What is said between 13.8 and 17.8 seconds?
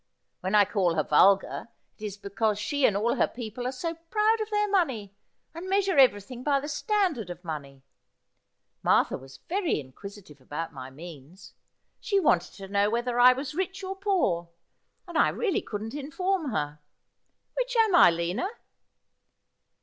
or poor, and I really couldn't inform her. Which